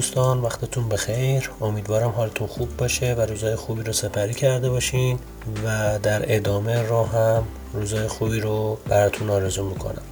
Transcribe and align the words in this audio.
دوستان 0.00 0.40
وقتتون 0.40 0.88
بخیر. 0.88 1.50
امیدوارم 1.60 2.10
حالتون 2.10 2.46
خوب 2.46 2.76
باشه 2.76 3.14
و 3.14 3.20
روزای 3.20 3.56
خوبی 3.56 3.82
رو 3.82 3.92
سپری 3.92 4.34
کرده 4.34 4.70
باشین 4.70 5.18
و 5.64 5.98
در 6.02 6.36
ادامه 6.36 6.82
راه 6.82 7.12
هم 7.12 7.44
روزای 7.74 8.08
خوبی 8.08 8.40
رو 8.40 8.78
براتون 8.88 9.30
آرزو 9.30 9.64
می‌کنم. 9.64 10.02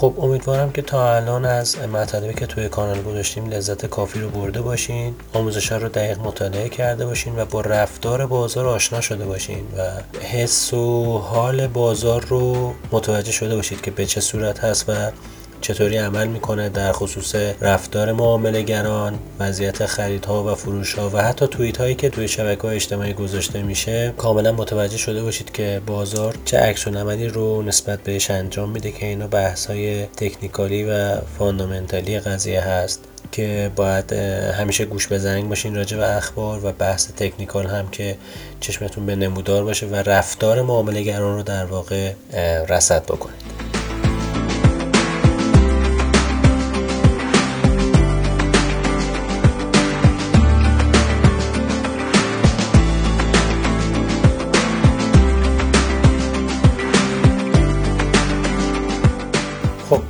خب 0.00 0.14
امیدوارم 0.18 0.72
که 0.72 0.82
تا 0.82 1.16
الان 1.16 1.44
از 1.44 1.78
مطالبی 1.78 2.34
که 2.34 2.46
توی 2.46 2.68
کانال 2.68 3.02
گذاشتیم 3.02 3.50
لذت 3.50 3.86
کافی 3.86 4.20
رو 4.20 4.28
برده 4.28 4.60
باشین 4.60 5.14
آموزش 5.32 5.72
رو 5.72 5.88
دقیق 5.88 6.18
مطالعه 6.18 6.68
کرده 6.68 7.06
باشین 7.06 7.38
و 7.38 7.44
با 7.44 7.60
رفتار 7.60 8.26
بازار 8.26 8.66
آشنا 8.66 9.00
شده 9.00 9.24
باشین 9.24 9.64
و 9.78 9.90
حس 10.20 10.74
و 10.74 11.18
حال 11.18 11.66
بازار 11.66 12.24
رو 12.24 12.74
متوجه 12.92 13.32
شده 13.32 13.56
باشید 13.56 13.80
که 13.80 13.90
به 13.90 14.06
چه 14.06 14.20
صورت 14.20 14.64
هست 14.64 14.88
و 14.88 14.92
چطوری 15.60 15.96
عمل 15.96 16.26
می‌کنه 16.28 16.68
در 16.68 16.92
خصوص 16.92 17.34
رفتار 17.60 18.12
معامله 18.12 18.62
گران 18.62 19.18
وضعیت 19.40 19.86
خریدها 19.86 20.52
و 20.52 20.54
فروشها 20.54 21.10
و 21.10 21.22
حتی 21.22 21.46
توییت 21.46 21.76
هایی 21.76 21.94
که 21.94 22.08
توی 22.08 22.28
شبکه 22.28 22.62
های 22.62 22.76
اجتماعی 22.76 23.12
گذاشته 23.12 23.62
میشه 23.62 24.14
کاملا 24.16 24.52
متوجه 24.52 24.96
شده 24.96 25.22
باشید 25.22 25.52
که 25.52 25.80
بازار 25.86 26.34
چه 26.44 26.58
عکس 26.58 26.88
نمدی 26.88 27.26
رو 27.26 27.62
نسبت 27.62 28.02
بهش 28.02 28.30
انجام 28.30 28.70
میده 28.70 28.92
که 28.92 29.06
اینا 29.06 29.26
بحث 29.26 29.66
های 29.66 30.06
تکنیکالی 30.06 30.84
و 30.84 31.16
فاندامنتالی 31.38 32.20
قضیه 32.20 32.60
هست 32.60 33.00
که 33.32 33.70
باید 33.76 34.12
همیشه 34.58 34.84
گوش 34.84 35.06
به 35.06 35.18
زنگ 35.18 35.48
باشین 35.48 35.74
راجع 35.74 35.96
به 35.96 36.16
اخبار 36.16 36.66
و 36.66 36.72
بحث 36.72 37.08
تکنیکال 37.16 37.66
هم 37.66 37.88
که 37.88 38.16
چشمتون 38.60 39.06
به 39.06 39.16
نمودار 39.16 39.64
باشه 39.64 39.86
و 39.86 39.94
رفتار 39.94 40.62
معامله 40.62 41.02
گران 41.02 41.36
رو 41.36 41.42
در 41.42 41.64
واقع 41.64 42.12
رصد 42.68 43.04
بکنید. 43.04 43.67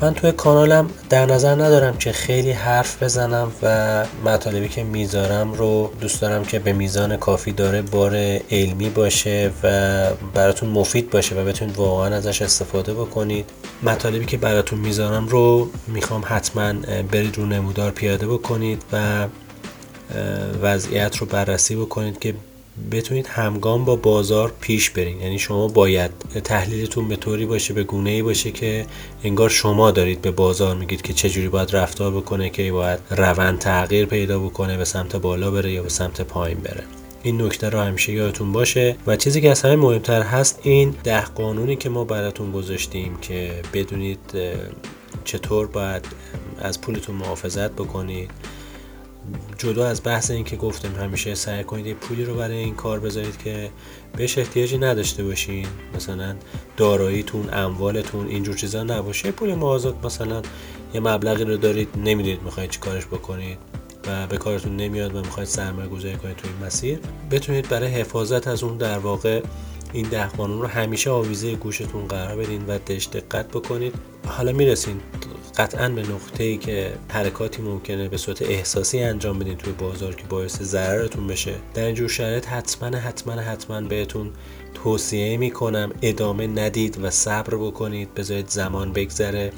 من 0.00 0.14
توی 0.14 0.32
کانالم 0.32 0.90
در 1.10 1.26
نظر 1.26 1.54
ندارم 1.54 1.96
که 1.96 2.12
خیلی 2.12 2.50
حرف 2.50 3.02
بزنم 3.02 3.52
و 3.62 4.04
مطالبی 4.24 4.68
که 4.68 4.84
می‌ذارم 4.84 5.52
رو 5.52 5.92
دوست 6.00 6.20
دارم 6.20 6.44
که 6.44 6.58
به 6.58 6.72
میزان 6.72 7.16
کافی 7.16 7.52
داره 7.52 7.82
بار 7.82 8.16
علمی 8.50 8.90
باشه 8.90 9.50
و 9.62 9.68
براتون 10.34 10.68
مفید 10.68 11.10
باشه 11.10 11.34
و 11.34 11.44
بتونید 11.44 11.76
واقعا 11.76 12.16
ازش 12.16 12.42
استفاده 12.42 12.94
بکنید. 12.94 13.50
مطالبی 13.82 14.24
که 14.24 14.36
براتون 14.36 14.78
می‌ذارم 14.78 15.28
رو 15.28 15.70
می‌خوام 15.86 16.24
حتما 16.26 16.72
برید 17.12 17.38
رو 17.38 17.46
نمودار 17.46 17.90
پیاده 17.90 18.26
بکنید 18.26 18.82
و 18.92 19.26
وضعیت 20.62 21.16
رو 21.16 21.26
بررسی 21.26 21.76
بکنید 21.76 22.18
که 22.18 22.34
بتونید 22.90 23.26
همگام 23.26 23.84
با 23.84 23.96
بازار 23.96 24.52
پیش 24.60 24.90
برین. 24.90 25.20
یعنی 25.20 25.38
شما 25.38 25.68
باید 25.68 26.10
تحلیلتون 26.44 27.08
به 27.08 27.16
طوری 27.16 27.46
باشه 27.46 27.74
به 27.74 27.84
گونه 27.84 28.10
ای 28.10 28.22
باشه 28.22 28.50
که 28.50 28.86
انگار 29.24 29.48
شما 29.48 29.90
دارید 29.90 30.22
به 30.22 30.30
بازار 30.30 30.76
میگید 30.76 31.02
که 31.02 31.12
چجوری 31.12 31.48
باید 31.48 31.76
رفتار 31.76 32.10
بکنه 32.10 32.50
که 32.50 32.72
باید 32.72 33.00
روند 33.10 33.58
تغییر 33.58 34.06
پیدا 34.06 34.38
بکنه 34.38 34.76
به 34.76 34.84
سمت 34.84 35.16
بالا 35.16 35.50
بره 35.50 35.72
یا 35.72 35.82
به 35.82 35.88
سمت 35.88 36.20
پایین 36.20 36.58
بره. 36.58 36.84
این 37.22 37.42
نکته 37.42 37.68
رو 37.68 37.80
همیشه 37.80 38.12
یادتون 38.12 38.52
باشه. 38.52 38.96
و 39.06 39.16
چیزی 39.16 39.40
که 39.40 39.50
از 39.50 39.62
همه 39.62 39.76
مهمتر 39.76 40.22
هست 40.22 40.60
این 40.62 40.94
ده 41.04 41.24
قانونی 41.24 41.76
که 41.76 41.88
ما 41.88 42.04
براتون 42.04 42.52
گذاشتیم 42.52 43.16
که 43.20 43.62
بدونید 43.74 44.20
چطور 45.24 45.66
باید 45.66 46.04
از 46.58 46.80
پولتون 46.80 47.16
محافظت 47.16 47.72
بکنید. 47.72 48.30
جدا 49.58 49.86
از 49.86 50.00
بحث 50.04 50.30
این 50.30 50.44
که 50.44 50.56
گفتم 50.56 51.02
همیشه 51.02 51.34
سعی 51.34 51.64
کنید 51.64 51.86
یه 51.86 51.94
پولی 51.94 52.24
رو 52.24 52.34
برای 52.34 52.56
این 52.56 52.74
کار 52.74 53.00
بذارید 53.00 53.38
که 53.38 53.70
بهش 54.16 54.38
احتیاجی 54.38 54.78
نداشته 54.78 55.24
باشین. 55.24 55.66
مثلا 55.96 56.36
داراییتون 56.76 57.48
اموالتون 57.52 58.28
اینجور 58.28 58.56
چیزا 58.56 58.82
نباشه. 58.82 59.30
پول 59.30 59.54
مازاد 59.54 60.06
مثلا 60.06 60.42
یه 60.94 61.00
مبلغی 61.00 61.44
رو 61.44 61.56
دارید 61.56 61.88
نمی‌دونید 61.96 62.42
می‌خواید 62.42 62.70
چی 62.70 62.80
کارش 62.80 63.06
بکنید 63.06 63.58
و 64.06 64.26
به 64.26 64.36
کارتون 64.36 64.76
نمیاد 64.76 65.14
و 65.14 65.18
می‌خواید 65.18 65.48
سرمایه 65.48 65.88
گذاری 65.88 66.16
کنید 66.16 66.36
تو 66.36 66.48
این 66.48 66.66
مسیر. 66.66 66.98
بتونید 67.30 67.68
برای 67.68 67.88
حفاظت 67.88 68.48
از 68.48 68.62
اون 68.62 68.76
در 68.76 68.98
واقع 68.98 69.42
این 69.92 70.08
ده 70.08 70.28
قانون 70.28 70.60
رو 70.60 70.66
همیشه 70.66 71.10
آویزه 71.10 71.54
گوشتون 71.54 72.06
قرار 72.06 72.36
بدین 72.36 72.66
و 72.66 72.78
دقت 72.78 73.48
بکنید. 73.48 73.94
حالا 74.26 74.52
می‌رسین 74.52 75.00
قطعا 75.58 75.88
به 75.88 76.02
نقطه 76.02 76.44
ای 76.44 76.56
که 76.56 76.92
حرکاتی 77.08 77.62
ممکنه 77.62 78.08
به 78.08 78.16
صورت 78.16 78.42
احساسی 78.42 79.00
انجام 79.00 79.38
بدین 79.38 79.56
توی 79.56 79.72
بازار 79.72 80.14
که 80.14 80.24
باعث 80.28 80.62
ضررتون 80.62 81.26
بشه. 81.26 81.54
در 81.74 81.84
اینجور 81.84 82.08
شرایط 82.08 82.46
حتما 82.46 82.96
حتما 82.98 83.32
حتما 83.32 83.80
بهتون 83.80 84.30
توصیه 84.74 85.36
می‌کنم 85.36 85.92
ادامه 86.02 86.46
ندید 86.46 86.98
و 87.02 87.10
صبر 87.10 87.56
بکنید. 87.56 88.14
بذارید 88.14 88.48
زمان 88.48 88.92
بگذره. 88.92 89.52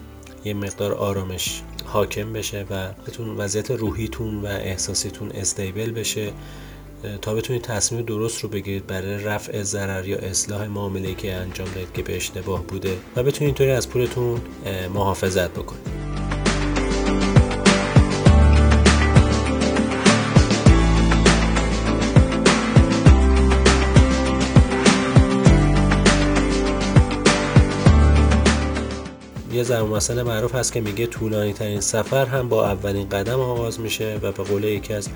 یه 0.45 0.55
مقدار 0.55 0.93
آرامش 0.93 1.63
حاکم 1.85 2.33
بشه 2.33 2.67
و 2.71 2.93
بتون 2.93 3.37
وضعیت 3.37 3.71
روحیتون 3.71 4.43
و 4.43 4.47
احساسیتون 4.47 5.31
استیبل 5.31 5.91
بشه. 5.91 6.33
تا 7.23 7.35
بتونید 7.35 7.63
تصمیم 7.63 8.03
درست 8.03 8.41
رو 8.41 8.49
بگیرید 8.49 8.87
برای 8.87 9.25
رفع 9.25 9.63
ضرر 9.63 10.09
یا 10.09 10.19
اصلاح 10.19 10.67
معامله 10.67 11.15
که 11.15 11.35
انجام 11.35 11.69
دهید 11.75 11.93
که 11.93 12.03
به 12.03 12.17
اشتباه 12.17 12.63
بوده 12.63 12.99
و 13.17 13.23
بتونید 13.23 13.43
اینطوری 13.43 13.71
از 13.71 13.89
پولتون 13.89 14.41
محافظت 14.95 15.51
بکنید. 15.51 16.00
یه 29.61 29.65
ضرب 29.65 29.87
مسئله 29.87 30.23
معروف 30.23 30.55
هست 30.55 30.73
که 30.73 30.81
میگه 30.81 31.07
طولانی 31.07 31.53
ترین 31.53 31.81
سفر 31.81 32.27
هم 32.27 32.49
با 32.49 32.71
اولین 32.71 33.09
قدم 33.09 33.41
آغاز 33.41 33.81
میشه 33.81 34.19
و 34.23 34.33
به 34.33 34.43
قول 34.43 34.65
یکی 34.65 34.95
از 34.95 35.09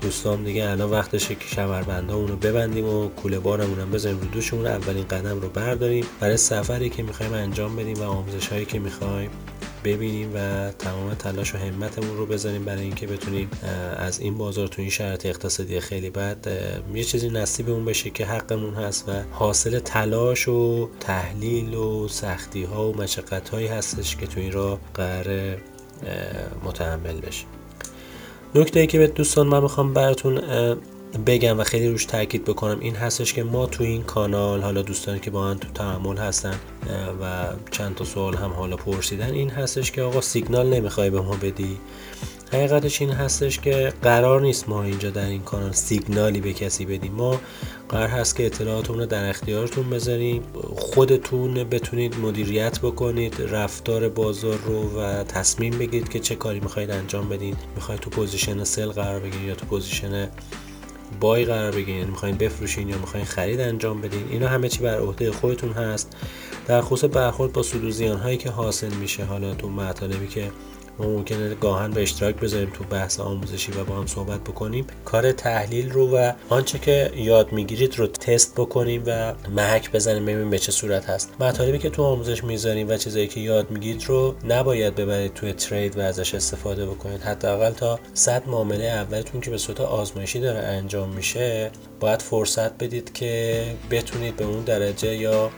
دوستان 0.00 0.44
دیگه 0.44 0.70
الان 0.70 0.90
وقتشه 0.90 1.34
که 1.34 1.46
شمربنده 1.46 2.12
اونو 2.12 2.36
ببندیم 2.36 2.88
و 2.88 3.08
کوله 3.08 3.38
بارمون 3.38 3.80
هم 3.80 3.90
بزنیم 3.90 4.20
رو 4.20 4.26
دوشمون 4.26 4.66
اولین 4.66 5.04
قدم 5.08 5.40
رو 5.40 5.48
برداریم. 5.48 6.04
برای 6.20 6.36
سفری 6.36 6.90
که 6.90 7.02
می‌خوایم 7.02 7.32
انجام 7.32 7.76
بدیم 7.76 8.00
و 8.00 8.02
آموزش 8.02 8.48
هایی 8.48 8.64
که 8.64 8.78
می‌خوایم. 8.78 9.30
ببینیم 9.86 10.34
و 10.34 10.70
تمام 10.78 11.14
تلاش 11.14 11.54
و 11.54 11.58
همتمون 11.58 12.16
رو 12.16 12.26
بذاریم 12.26 12.64
برای 12.64 12.82
اینکه 12.82 13.06
بتونیم 13.06 13.50
از 13.96 14.20
این 14.20 14.38
بازار 14.38 14.68
تو 14.68 14.82
این 14.82 14.90
شرط 14.90 15.26
اقتصادی 15.26 15.80
خیلی 15.80 16.10
بد 16.10 16.46
یه 16.94 17.04
چیزی 17.04 17.28
نصیبمون 17.28 17.84
بشه 17.84 18.10
که 18.10 18.26
حقمون 18.26 18.74
هست 18.74 19.08
و 19.08 19.12
حاصل 19.30 19.78
تلاش 19.78 20.48
و 20.48 20.88
تحلیل 21.00 21.74
و 21.74 22.08
سختی 22.08 22.64
ها 22.64 22.90
و 22.90 22.96
مشقت 22.96 23.48
هایی 23.48 23.66
هستش 23.66 24.16
که 24.16 24.26
تو 24.26 24.40
این 24.40 24.52
را 24.52 24.78
قرار 24.94 25.56
متحمل 26.64 27.20
بشیم 27.20 27.48
نکته 28.54 28.80
ای 28.80 28.86
که 28.86 28.98
به 28.98 29.06
دوستان 29.06 29.46
من 29.46 29.62
می‌خوام 29.62 29.92
براتون 29.92 30.40
بگم 31.26 31.60
و 31.60 31.64
خیلی 31.64 31.88
روش 31.88 32.04
تاکید 32.04 32.44
بکنم. 32.44 32.80
این 32.80 32.96
هستش 32.96 33.32
که 33.32 33.44
ما 33.44 33.66
تو 33.66 33.84
این 33.84 34.02
کانال 34.02 34.62
حالا 34.62 34.82
دوستانی 34.82 35.20
که 35.20 35.30
با 35.30 35.42
من 35.42 35.58
تو 35.58 35.68
تعامل 35.68 36.16
هستن 36.16 36.54
و 37.22 37.46
چند 37.70 37.94
تا 37.94 38.04
سوال 38.04 38.34
هم 38.34 38.50
حالا 38.50 38.76
پرسیدن 38.76 39.30
این 39.30 39.50
هستش 39.50 39.92
که 39.92 40.02
آقا 40.02 40.20
سیگنال 40.20 40.74
نمی‌خوای 40.74 41.10
به 41.10 41.20
ما 41.20 41.36
بدی. 41.36 41.78
حقیقتش 42.52 43.00
این 43.00 43.10
هستش 43.10 43.60
که 43.60 43.92
قرار 44.02 44.40
نیست 44.40 44.68
ما 44.68 44.82
اینجا 44.82 45.10
در 45.10 45.26
این 45.26 45.42
کانال 45.42 45.72
سیگنالی 45.72 46.40
به 46.40 46.52
کسی 46.52 46.84
بدیم. 46.84 47.12
ما 47.12 47.40
قرار 47.88 48.08
هست 48.08 48.36
که 48.36 48.46
اطلاعاتون 48.46 48.98
رو 48.98 49.06
در 49.06 49.28
اختیارتون 49.28 49.90
بذاریم. 49.90 50.42
خودتون 50.76 51.64
بتونید 51.64 52.18
مدیریت 52.18 52.80
بکنید 52.80 53.34
رفتار 53.48 54.08
بازار 54.08 54.58
رو 54.66 55.00
و 55.00 55.24
تصمیم 55.24 55.78
بگیرید 55.78 56.08
که 56.08 56.20
چه 56.20 56.34
کاری 56.34 56.60
می‌خواید 56.60 56.90
انجام 56.90 57.28
بدین. 57.28 57.56
می‌خواید 57.74 58.00
تو 58.00 58.10
position 58.10 58.64
sell 58.64 58.88
قرار 58.88 59.20
بگیرید 59.20 59.48
یا 59.48 59.54
تو 59.54 59.66
position 59.66 60.28
بای 61.20 61.44
قرار 61.44 61.70
بگیرید 61.70 61.88
یعنی 61.88 62.10
می‌خواین 62.10 62.36
بفروشین 62.36 62.88
یا 62.88 62.98
می‌خواین 62.98 63.26
خرید 63.26 63.60
انجام 63.60 64.00
بدین 64.00 64.24
اینا 64.30 64.48
همه 64.48 64.68
چی 64.68 64.82
بر 64.82 64.98
عهده 64.98 65.32
خودتون 65.32 65.72
هست. 65.72 66.16
در 66.66 66.80
خصوص 66.80 67.10
برخورد 67.12 67.52
با 67.52 67.62
سود 67.62 68.00
هایی 68.00 68.36
که 68.36 68.50
حاصل 68.50 68.92
میشه 68.92 69.24
حالا 69.24 69.54
تو 69.54 69.68
مطالبی 69.68 70.26
که 70.26 70.50
ما 70.98 71.06
ممکنه 71.06 71.54
گاهن 71.54 71.90
به 71.90 72.02
اشتراک 72.02 72.36
بذاریم 72.36 72.70
تو 72.74 72.84
بحث 72.84 73.20
آموزشی 73.20 73.72
و 73.72 73.84
با 73.84 73.94
هم 73.94 74.06
صحبت 74.06 74.40
بکنیم. 74.40 74.86
کار 75.04 75.32
تحلیل 75.32 75.90
رو 75.90 76.16
و 76.16 76.32
آنچه 76.48 76.78
که 76.78 77.12
یاد 77.16 77.52
می‌گیرید 77.52 77.98
رو 77.98 78.06
تست 78.06 78.54
بکنیم 78.54 79.02
و 79.06 79.34
محک 79.50 79.92
بزنیم 79.92 80.22
ببینیم 80.26 80.50
به 80.50 80.58
چه 80.58 80.72
صورت 80.72 81.04
هست. 81.04 81.32
مطالبی 81.40 81.78
که 81.78 81.90
تو 81.90 82.02
آموزش 82.02 82.44
می‌ذاریم 82.44 82.88
و 82.88 82.96
چیزایی 82.96 83.26
که 83.26 83.40
یاد 83.40 83.70
می‌گیرید 83.70 84.04
رو 84.04 84.34
نباید 84.48 84.94
ببرید 84.94 85.34
توی 85.34 85.52
ترید 85.52 85.98
و 85.98 86.00
ازش 86.00 86.34
استفاده 86.34 86.86
بکنید. 86.86 87.22
حداقل 87.22 87.70
تا 87.70 88.00
صد 88.14 88.48
معامله 88.48 88.84
اولتون 88.84 89.40
که 89.40 89.50
به 89.50 89.58
صورت 89.58 89.80
آزمایشی 89.80 90.40
داره 90.40 90.58
انجام 90.58 91.08
میشه 91.08 91.70
باید 92.00 92.22
فرصت 92.22 92.78
بدید 92.78 93.12
که 93.12 93.64
بتونید 93.90 94.36
به 94.36 94.44
اون 94.44 94.64
درجه 94.64 95.16
یا 95.16 95.50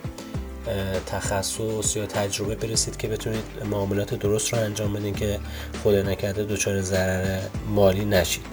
تخصص 1.06 1.96
یا 1.96 2.06
تجربه 2.06 2.54
برسید 2.54 2.96
که 2.96 3.08
بتونید 3.08 3.44
معاملات 3.70 4.14
درست 4.14 4.52
رو 4.52 4.58
انجام 4.58 4.92
بدین 4.92 5.14
که 5.14 5.38
خود 5.82 5.94
نکرده 5.94 6.44
دچار 6.44 6.80
ضرر 6.80 7.40
مالی 7.68 8.04
نشید. 8.04 8.44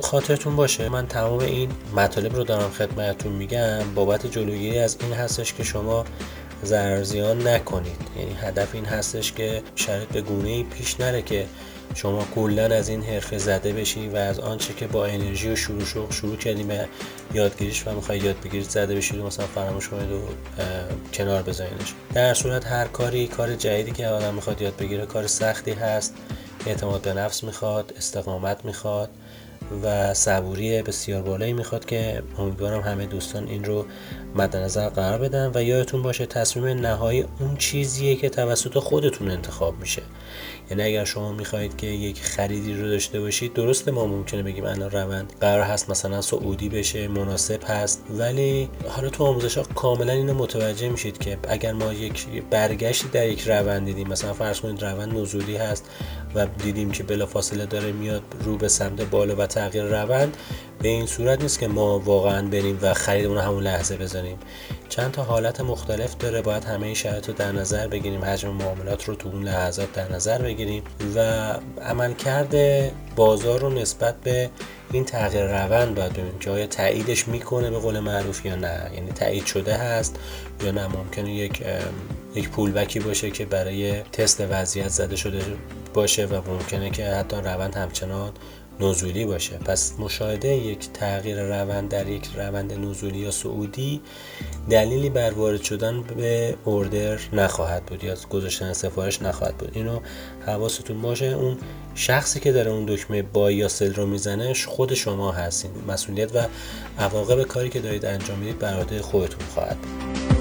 خاطرتون 0.00 0.56
باشه. 0.56 0.88
من 0.88 1.06
تمام 1.06 1.38
این 1.38 1.70
مطالب 1.96 2.36
رو 2.36 2.44
دارم 2.44 2.70
خدمتتون 2.70 3.32
میگم. 3.32 3.94
بابت 3.94 4.26
جلوگیری 4.26 4.78
از 4.78 4.96
این 5.00 5.12
هستش 5.12 5.54
که 5.54 5.64
شما 5.64 6.04
ضرر 6.64 7.02
زیان 7.02 7.48
نکنید. 7.48 8.00
یعنی 8.18 8.34
هدف 8.34 8.74
این 8.74 8.84
هستش 8.84 9.32
که 9.32 9.62
شرط 9.76 10.08
به 10.08 10.20
گونه 10.20 10.48
ای 10.48 10.62
پیش 10.62 11.00
نره 11.00 11.22
که 11.22 11.46
شما 11.94 12.26
کلا 12.34 12.64
از 12.64 12.88
این 12.88 13.02
حرفه 13.02 13.38
زده 13.38 13.72
بشی 13.72 14.08
و 14.08 14.16
از 14.16 14.40
آنچه 14.40 14.74
که 14.74 14.86
با 14.86 15.06
انرژی 15.06 15.50
و 15.50 15.56
شروع 15.56 15.84
شروع, 15.84 16.12
شروع 16.12 16.36
کردیم 16.36 16.68
یادگیریش 17.34 17.86
و 17.86 17.94
می‌خوای 17.94 18.18
یاد 18.18 18.36
بگیرید 18.44 18.68
زده 18.68 18.94
بشید 18.94 19.18
و 19.20 19.26
مثلا 19.26 19.46
فراموش 19.46 19.88
کنید 19.88 20.10
و 20.10 20.20
کنار 21.12 21.42
بذارینش. 21.42 21.94
در 22.14 22.34
صورت 22.34 22.66
هر 22.66 22.86
کاری 22.86 23.26
کار 23.26 23.54
جدیدی 23.54 23.90
که 23.90 24.06
آدم 24.06 24.34
می‌خواد 24.34 24.62
یاد 24.62 24.76
بگیره 24.76 25.06
کار 25.06 25.26
سختی 25.26 25.72
هست 25.72 26.14
اعتماد 26.66 27.02
به 27.02 27.12
نفس 27.12 27.44
می‌خواد 27.44 27.94
استقامت 27.96 28.64
می‌خواد. 28.64 29.08
و 29.82 30.14
صبوری 30.14 30.82
بسیار 30.82 31.22
بالایی 31.22 31.52
می‌خواد 31.52 31.84
که 31.84 32.22
امیدوارم 32.38 32.80
همه 32.80 33.06
دوستان 33.06 33.48
این 33.48 33.64
رو 33.64 33.86
مد 34.34 34.56
نظر 34.56 34.88
قرار 34.88 35.18
بدن 35.18 35.50
و 35.54 35.62
یادتون 35.62 36.02
باشه 36.02 36.26
تصمیم 36.26 36.66
نهایی 36.66 37.24
اون 37.40 37.56
چیزیه 37.56 38.16
که 38.16 38.28
توسط 38.28 38.78
خودتون 38.78 39.30
انتخاب 39.30 39.78
میشه. 39.80 40.02
یعنی 40.70 40.82
اگر 40.82 41.04
شما 41.04 41.32
می‌خواهید 41.32 41.76
که 41.76 41.86
یک 41.86 42.22
خریدی 42.22 42.74
رو 42.74 42.88
داشته 42.88 43.20
باشید 43.20 43.52
درسته 43.52 43.90
ما 43.90 44.06
ممکنه 44.06 44.42
بگیم 44.42 44.64
الان 44.64 44.90
روند 44.90 45.32
قرار 45.40 45.62
هست 45.62 45.90
مثلا 45.90 46.20
سعودی 46.20 46.68
بشه 46.68 47.08
مناسب 47.08 47.60
هست 47.66 48.04
ولی 48.10 48.68
حالا 48.88 49.08
تو 49.08 49.24
آموزش 49.24 49.58
ها 49.58 49.64
کاملا 49.74 50.12
اینو 50.12 50.34
متوجه 50.34 50.88
میشید 50.88 51.18
که 51.18 51.38
اگر 51.48 51.72
ما 51.72 51.92
یک 51.92 52.26
برگشتی 52.50 53.08
در 53.08 53.28
یک 53.28 53.48
روند 53.48 53.84
دیدیم 53.84 54.08
مثلا 54.08 54.32
فرض 54.32 54.60
کنید 54.60 54.84
روند 54.84 55.18
نزولی 55.18 55.56
هست 55.56 55.84
و 56.34 56.46
دیدیم 56.46 56.90
که 56.90 57.02
بلافاصله 57.02 57.66
داره 57.66 57.92
میاد 57.92 58.22
رو 58.44 58.56
به 58.56 58.68
سمت 58.68 59.02
بالا 59.02 59.34
و 59.38 59.46
تغییر 59.54 59.84
روند 59.84 60.36
به 60.82 60.88
این 60.88 61.06
صورت 61.06 61.42
نیست 61.42 61.58
که 61.58 61.68
ما 61.68 61.98
واقعا 61.98 62.48
بریم 62.48 62.78
و 62.82 62.94
خریدمون 62.94 63.38
همون 63.38 63.62
لحظه 63.62 63.96
بزنیم. 63.96 64.38
چند 64.88 65.12
تا 65.12 65.22
حالت 65.22 65.60
مختلف 65.60 66.16
داره 66.16 66.42
باید 66.42 66.64
همه 66.64 66.86
این 66.86 66.94
شرایط 66.94 67.28
رو 67.28 67.34
در 67.34 67.52
نظر 67.52 67.86
بگیریم 67.86 68.24
حجم 68.24 68.50
معاملات 68.50 69.04
رو 69.04 69.14
تو 69.14 69.28
اون 69.28 69.42
لحظات 69.42 69.92
در 69.92 70.12
نظر 70.12 70.42
بگیریم 70.42 70.82
و 71.16 71.20
عملکرد 71.82 72.54
بازار 73.16 73.60
رو 73.60 73.70
نسبت 73.70 74.14
به 74.20 74.50
این 74.92 75.04
تغییر 75.04 75.44
روند 75.44 75.94
باید 75.94 76.12
ببینیم 76.12 76.38
که 76.38 76.50
آیا 76.50 76.66
تاییدش 76.66 77.28
می‌کنه 77.28 77.70
به 77.70 77.78
قول 77.78 78.00
معروف 78.00 78.46
یا 78.46 78.54
نه. 78.54 78.90
یعنی 78.94 79.10
تایید 79.12 79.46
شده 79.46 79.74
هست 79.74 80.18
یا 80.64 80.70
نه. 80.70 80.86
ممکنه 80.86 81.34
یک 81.34 81.62
یک 82.34 82.48
پولبکی 82.48 83.00
باشه 83.00 83.30
که 83.30 83.44
برای 83.44 84.02
تست 84.02 84.40
وضعیت 84.50 84.88
زده 84.88 85.16
شده 85.16 85.40
باشه 85.94 86.26
و 86.26 86.50
ممکنه 86.50 86.90
که 86.90 87.06
حتی 87.06 87.36
روند 87.36 87.74
همچنان 87.74 88.32
نزولی 88.80 89.24
باشه. 89.24 89.58
پس 89.58 89.92
مشاهده 89.98 90.48
یک 90.48 90.92
تغییر 90.92 91.42
روند 91.42 91.88
در 91.88 92.08
یک 92.08 92.28
روند 92.36 92.72
نزولی 92.72 93.18
یا 93.18 93.30
سعودی 93.30 94.00
دلیلی 94.70 95.10
بر 95.10 95.30
وارد 95.30 95.62
شدن 95.62 96.02
به 96.02 96.54
اوردر 96.64 97.18
نخواهد 97.32 97.86
بود 97.86 98.04
یا 98.04 98.14
گذاشتن 98.30 98.72
سفارش 98.72 99.22
نخواهد 99.22 99.56
بود. 99.56 99.70
اینو 99.74 100.00
حواستون 100.46 101.02
باشه. 101.02 101.26
اون 101.26 101.56
شخصی 101.94 102.40
که 102.40 102.52
داره 102.52 102.70
اون 102.70 102.86
دکمه 102.86 103.22
با 103.22 103.50
یا 103.50 103.68
سل 103.68 103.94
رو 103.94 104.06
می‌زنه 104.06 104.54
خود 104.54 104.94
شما 104.94 105.32
هستین. 105.32 105.70
مسئولیت 105.88 106.36
و 106.36 106.46
عواقب 106.98 107.42
کاری 107.42 107.68
که 107.68 107.80
دارید 107.80 108.06
انجام 108.06 108.38
می‌دید 108.38 108.58
بر 108.58 108.74
عهده 108.74 109.02
خودتون 109.02 109.46
خواهد 109.54 109.76
بود. 109.78 110.33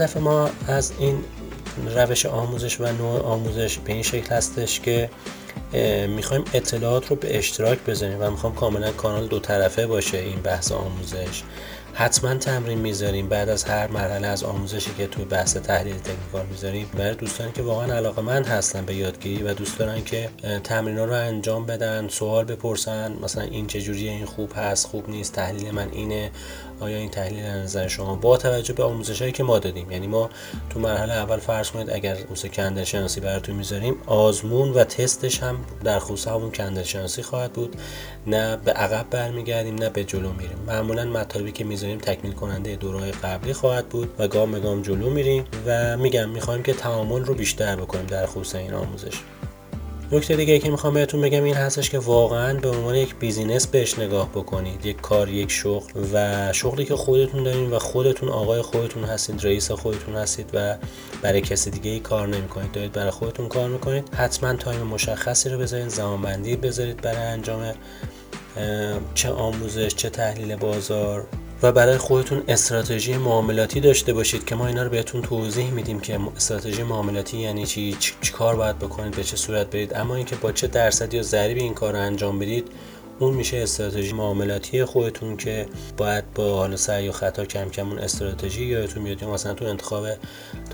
هدف 0.00 0.16
ما 0.16 0.50
از 0.68 0.92
این 0.98 1.24
روش 1.96 2.26
آموزش 2.26 2.80
و 2.80 2.92
نوع 2.92 3.22
آموزش 3.22 3.78
به 3.78 3.92
این 3.92 4.02
شکل 4.02 4.34
هستش 4.34 4.80
که 4.80 5.10
می‌خوایم 6.08 6.44
اطلاعات 6.54 7.06
رو 7.10 7.16
به 7.16 7.38
اشتراک 7.38 7.78
بذاریم 7.78 8.16
و 8.20 8.30
می‌خوام 8.30 8.54
کاملا 8.54 8.92
کانال 8.92 9.26
دو 9.26 9.40
طرفه 9.40 9.86
باشه 9.86 10.18
این 10.18 10.40
بحث 10.42 10.72
آموزش. 10.72 11.42
حتما 11.94 12.34
تمرین 12.34 12.78
می‌ذاریم. 12.78 13.28
بعد 13.28 13.48
از 13.48 13.64
هر 13.64 13.86
مرحله 13.86 14.26
از 14.26 14.44
آموزشی 14.44 14.90
که 14.98 15.06
توی 15.06 15.24
بحث 15.24 15.56
تحلیل 15.56 15.98
تکنیکال 15.98 16.46
می‌ذاریم 16.46 16.90
برای 16.98 17.14
دوستانی 17.14 17.52
که 17.52 17.62
واقعا 17.62 17.94
علاقه 17.94 18.22
من 18.22 18.44
هستن 18.44 18.84
به 18.84 18.94
یادگیری 18.94 19.42
و 19.42 19.54
دوست 19.54 19.78
دارن 19.78 20.04
که 20.04 20.28
تمرین 20.64 20.98
رو 20.98 21.12
انجام 21.12 21.66
بدن 21.66 22.08
سوال 22.08 22.44
بپرسن 22.44 23.16
مثلا 23.22 23.44
این 23.44 23.66
چجوریه 23.66 24.10
این 24.10 24.26
خوب 24.26 24.52
هست 24.56 24.86
خوب 24.86 25.10
نیست 25.10 25.32
تحلیل 25.32 25.70
من 25.70 25.88
اینه 25.92 26.30
آیا 26.80 26.96
این 26.96 27.10
تحلیل 27.10 27.44
نظر 27.44 27.88
شما؟ 27.88 28.14
با 28.14 28.36
توجه 28.36 28.72
به 28.72 28.82
آموزش 28.82 29.20
هایی 29.20 29.32
که 29.32 29.42
ما 29.42 29.58
دادیم. 29.58 29.90
یعنی 29.90 30.06
ما 30.06 30.30
تو 30.70 30.80
مرحله 30.80 31.12
اول 31.12 31.36
فرض 31.36 31.70
کنید 31.70 31.90
اگر 31.90 32.16
موسیقی 32.28 32.56
کندل 32.56 32.84
شناسی 32.84 33.20
براتون 33.20 33.54
می‌ذاریم 33.54 33.96
آزمون 34.06 34.72
و 34.72 34.84
تستش 34.84 35.42
هم 35.42 35.64
در 35.84 35.98
خصوص 35.98 36.28
همون 36.28 36.52
کندل 36.52 36.82
شناسی 36.82 37.22
خواهد 37.22 37.52
بود. 37.52 37.76
نه 38.26 38.56
به 38.56 38.72
عقب 38.72 39.06
برمیگردیم 39.10 39.74
نه 39.74 39.88
به 39.88 40.04
جلو 40.04 40.32
میریم. 40.32 40.58
معمولا 40.66 41.04
مطالبی 41.04 41.52
که 41.52 41.64
می‌ذاریم 41.80 41.98
تکمیل 41.98 42.32
کننده 42.32 42.76
دورهای 42.76 43.12
قبلی 43.12 43.52
خواهد 43.52 43.88
بود 43.88 44.14
و 44.18 44.28
گام 44.28 44.52
به 44.52 44.60
گام 44.60 44.82
جلو 44.82 45.10
میریم 45.10 45.44
و 45.66 45.96
میگم 45.96 46.28
می‌خوایم 46.28 46.62
که 46.62 46.72
تعامل 46.72 47.24
رو 47.24 47.34
بیشتر 47.34 47.76
بکنیم 47.76 48.06
در 48.06 48.26
خصوص 48.26 48.54
این 48.54 48.74
آموزش. 48.74 49.14
نکته 50.12 50.36
دیگه 50.36 50.58
که 50.58 50.70
می‌خوام 50.70 50.94
بهتون 50.94 51.20
بگم 51.20 51.44
این 51.44 51.54
هستش 51.54 51.90
که 51.90 51.98
واقعا 51.98 52.58
به 52.58 52.68
عنوان 52.68 52.94
یک 52.94 53.14
بیزینس 53.16 53.66
بهش 53.66 53.98
نگاه 53.98 54.28
بکنید. 54.28 54.86
یک 54.86 55.00
کار 55.00 55.28
یک 55.28 55.50
شغل 55.50 55.90
و 56.12 56.52
شغلی 56.52 56.84
که 56.84 56.96
خودتون 56.96 57.44
دارین 57.44 57.70
و 57.70 57.78
خودتون 57.78 58.28
آقای 58.28 58.62
خودتون 58.62 59.04
هستید 59.04 59.44
رئیس 59.44 59.70
خودتون 59.70 60.14
هستید 60.14 60.50
و 60.54 60.76
برای 61.22 61.40
کسی 61.40 61.70
دیگه 61.70 61.90
ای 61.90 62.00
کار 62.00 62.28
نمی‌کنید. 62.28 62.72
دارید 62.72 62.92
برای 62.92 63.10
خودتون 63.10 63.48
کار 63.48 63.68
می‌کنید. 63.68 64.14
حتما 64.14 64.54
تایم 64.54 64.82
مشخصی 64.82 65.48
رو 65.48 65.58
بذارید 65.58 65.88
زمانبندی 65.88 66.56
بذارید 66.56 67.02
برای 67.02 67.26
انجام 67.26 67.72
چه 69.14 69.30
آموزش 69.30 69.94
چه 69.94 70.10
تحلیل 70.10 70.56
بازار 70.56 71.26
و 71.62 71.72
برای 71.72 71.98
خودتون 71.98 72.42
استراتژی 72.48 73.16
معاملاتی 73.16 73.80
داشته 73.80 74.12
باشید 74.12 74.44
که 74.44 74.54
ما 74.54 74.66
اینا 74.66 74.82
رو 74.82 74.90
بهتون 74.90 75.22
توضیح 75.22 75.70
میدیم 75.70 76.00
که 76.00 76.18
استراتژی 76.36 76.82
معاملاتی 76.82 77.38
یعنی 77.38 77.66
چی 77.66 77.96
چی 78.20 78.32
کار 78.32 78.56
باید 78.56 78.78
بکنید 78.78 79.16
به 79.16 79.24
چه 79.24 79.36
صورت 79.36 79.70
برید. 79.70 79.94
اما 79.94 80.14
اینکه 80.14 80.36
با 80.36 80.52
چه 80.52 80.66
درصدی 80.66 81.16
یا 81.16 81.22
ضریبی 81.22 81.60
این 81.60 81.74
کار 81.74 81.92
رو 81.92 81.98
انجام 81.98 82.38
بدید 82.38 82.68
اون 83.18 83.34
میشه 83.34 83.56
استراتژی 83.56 84.12
معاملاتی 84.12 84.84
خودتون 84.84 85.36
که 85.36 85.66
باید 85.96 86.24
با 86.34 86.56
حالا 86.56 86.76
سعی 86.76 87.08
و 87.08 87.12
خطا 87.12 87.44
کم 87.44 87.68
کم 87.68 87.88
اون 87.88 87.98
استراتژی 87.98 88.64
یادتون 88.64 89.02
میاد 89.02 89.24
مثلا 89.24 89.54
تو 89.54 89.64
انتخاب 89.64 90.06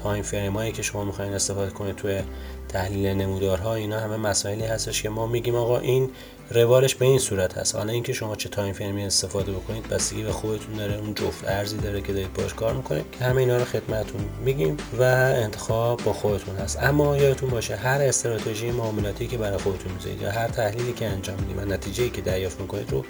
time 0.03 0.23
frame 0.23 0.53
هایی 0.53 0.73
که 0.73 0.83
شما 0.83 1.05
می‌خواین 1.05 1.33
استفاده 1.33 1.71
کنید 1.71 1.97
توی 1.97 2.21
تحلیل 2.69 3.07
نمودارها 3.07 3.75
اینا 3.75 4.01
همه 4.01 4.17
مسائلی 4.17 4.65
هستش 4.65 5.03
که 5.03 5.09
ما 5.09 5.27
میگیم 5.27 5.55
آقا 5.55 5.79
این 5.79 6.11
روالش 6.51 6.95
به 6.95 7.05
این 7.05 7.19
صورت 7.19 7.59
هست. 7.59 7.75
حالا 7.75 7.93
اینکه 7.93 8.13
شما 8.13 8.37
چه 8.37 8.49
time 8.49 8.73
frame 8.73 8.99
ی 8.99 9.05
استفاده 9.05 9.53
بکنید 9.53 9.89
بستگی 9.89 10.23
به 10.23 10.33
خودتون 10.33 10.75
داره 10.75 10.99
اون 10.99 11.15
جفت 11.15 11.49
ارزی 11.49 11.77
داره 11.77 12.01
که 12.01 12.13
دارید 12.13 12.33
باش 12.33 12.55
کار 12.55 12.75
می‌کنید. 12.75 13.05
که 13.13 13.25
همه 13.25 13.41
اینا 13.41 13.57
رو 13.57 13.65
خدمتتون 13.65 14.21
میگیم 14.45 14.77
و 14.99 15.03
انتخاب 15.03 16.05
با 16.05 16.13
خودتون 16.13 16.57
هست. 16.57 16.79
اما 16.83 17.17
یادتون 17.17 17.51
باشه 17.51 17.77
هر 17.77 18.01
استراتژی 18.01 18.71
معاملاتی 18.71 19.27
که 19.27 19.39
برای 19.39 19.59
خودتون 19.59 19.93
می‌ذارید 19.93 20.23
یا 20.23 20.31
هر 20.31 20.49
تحلیلی 20.49 20.93
که 20.93 21.07
انجام 21.07 21.37
می‌دید 21.41 21.59
و 21.59 21.65
نتیجه 21.75 22.09
که 22.09 22.21
دریافت 22.21 22.61
می‌کنید 22.61 22.91
رو 22.91 23.05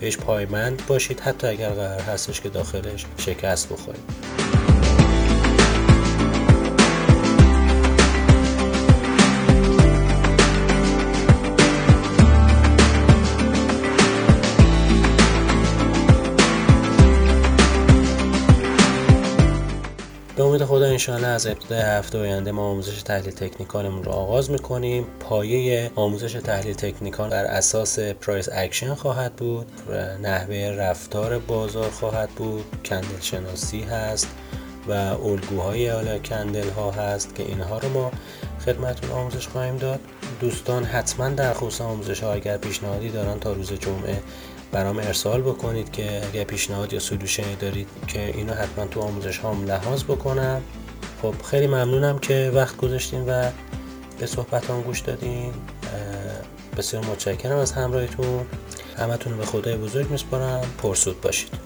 بهش 0.00 0.16
پایبند 0.16 0.82
باشید. 0.86 1.20
حتی 1.20 1.46
اگر 1.46 1.70
قرار 1.70 2.00
هستش 2.00 2.40
که 2.40 2.48
داخلش 2.48 3.06
شکست 3.18 3.72
بخورید. 3.72 4.45
خدا 20.76 20.86
انشاءالله 20.86 21.28
از 21.28 21.46
ابتدای 21.46 21.80
هفته 21.80 22.18
آینده 22.18 22.52
ما 22.52 22.70
آموزش 22.70 23.02
تحلیل 23.02 23.34
تکنیکالمون 23.34 24.04
رو 24.04 24.12
آغاز 24.12 24.50
می‌کنیم. 24.50 25.06
پایه 25.20 25.90
آموزش 25.94 26.32
تحلیل 26.32 26.74
تکنیکال 26.74 27.30
بر 27.30 27.44
اساس 27.44 27.98
price 27.98 28.48
action 28.52 28.94
خواهد 28.94 29.36
بود. 29.36 29.66
نحوه 30.22 30.56
رفتار 30.56 31.38
بازار 31.38 31.90
خواهد 31.90 32.28
بود. 32.28 32.64
candle 32.84 33.20
شناسی 33.20 33.82
هست 33.82 34.28
و 34.88 34.92
الگوهای 34.92 35.88
حالا 35.88 36.18
candle 36.18 36.70
ها 36.70 36.90
هست 36.90 37.34
که 37.34 37.42
اینها 37.42 37.78
رو 37.78 37.88
ما 37.88 38.10
خدمتون 38.66 39.10
آموزش 39.10 39.48
خواهیم 39.48 39.76
داد. 39.76 40.00
دوستان 40.40 40.84
حتما 40.84 41.28
در 41.28 41.52
خصوص 41.52 41.80
آموزش 41.80 42.22
ها 42.22 42.32
اگر 42.32 42.56
پیشنهادی 42.56 43.08
دارن 43.08 43.38
تا 43.38 43.52
روز 43.52 43.72
جمعه 43.72 44.22
برام 44.72 44.98
ارسال 44.98 45.42
بکنید 45.42 45.92
که 45.92 46.22
اگر 46.32 46.44
پیشنهاد 46.44 46.92
یا 46.92 47.00
solution 47.00 47.50
ی 47.50 47.56
دارید 47.56 47.88
که 48.06 48.26
اینو 48.26 48.54
حتما 48.54 48.86
تو 48.86 49.00
آموزش 49.00 49.38
هام 49.38 49.64
لحاظ 49.64 50.04
بکنم. 50.04 50.62
خب 51.22 51.34
خیلی 51.50 51.66
ممنونم 51.66 52.18
که 52.18 52.52
وقت 52.54 52.76
گذاشتین 52.76 53.24
و 53.28 53.50
به 54.18 54.26
صحبت 54.26 54.66
گوش 54.66 55.00
دادین. 55.00 55.52
بسیار 56.76 57.04
متشکرم 57.04 57.56
از 57.56 57.72
همراهیتون. 57.72 58.46
همتون 58.98 59.36
به 59.36 59.44
خدای 59.44 59.76
بزرگ 59.76 60.10
میسپارم. 60.10 60.62
پرسود 60.82 61.20
باشید. 61.20 61.65